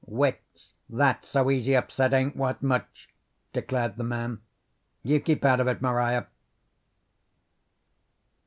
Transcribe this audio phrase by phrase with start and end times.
[0.07, 3.07] "Wits that so easy upset ain't worth much,"
[3.53, 4.41] declared the man.
[5.03, 6.25] "You keep out of it, Maria."